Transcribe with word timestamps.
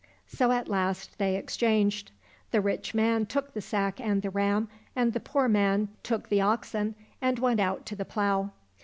So 0.25 0.51
at 0.51 0.67
last 0.67 1.19
they 1.19 1.35
exchanged. 1.35 2.09
The 2.49 2.59
rich 2.59 2.95
man 2.95 3.27
took 3.27 3.53
the 3.53 3.61
sack 3.61 3.99
and 4.01 4.23
the 4.23 4.31
ram, 4.31 4.67
and 4.95 5.13
the 5.13 5.19
poor 5.19 5.47
man 5.47 5.89
took 6.01 6.29
the 6.29 6.41
oxen 6.41 6.95
and 7.21 7.37
went 7.37 7.59
out 7.59 7.85
to 7.85 7.95
the 7.95 8.03
plough. 8.05 8.49